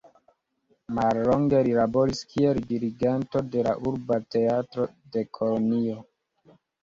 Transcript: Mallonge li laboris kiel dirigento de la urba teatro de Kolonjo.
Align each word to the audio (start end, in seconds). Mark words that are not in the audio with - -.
Mallonge 0.99 1.59
li 1.67 1.75
laboris 1.79 2.21
kiel 2.31 2.61
dirigento 2.71 3.43
de 3.55 3.65
la 3.69 3.75
urba 3.91 4.17
teatro 4.37 4.87
de 5.17 5.25
Kolonjo. 5.39 5.99